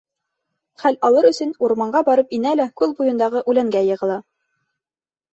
Хәл 0.83 0.95
алыр 1.09 1.25
өсөн 1.29 1.51
урманға 1.67 2.01
барып 2.07 2.33
инә 2.37 2.53
лә 2.59 2.65
күл 2.81 2.95
буйындағы 3.01 3.43
үләнгә 3.53 3.83
йығыла. 3.89 4.17